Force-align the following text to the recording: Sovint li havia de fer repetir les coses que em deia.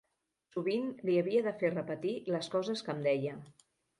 Sovint 0.53 0.87
li 1.09 1.17
havia 1.23 1.43
de 1.49 1.53
fer 1.59 1.71
repetir 1.75 2.15
les 2.37 2.51
coses 2.57 2.83
que 2.87 2.95
em 2.97 3.07
deia. 3.09 3.37